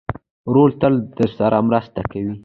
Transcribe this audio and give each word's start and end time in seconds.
ورور 0.49 0.69
تل 0.81 0.93
درسره 1.17 1.57
مرسته 1.67 2.01
کوي. 2.11 2.33